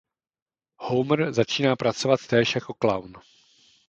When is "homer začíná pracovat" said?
0.77-2.27